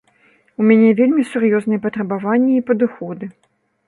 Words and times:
У 0.61 0.63
мяне 0.69 0.89
вельмі 0.99 1.25
сур'ёзныя 1.31 1.81
патрабаванні 1.83 2.57
і 2.57 2.65
падыходы. 2.71 3.25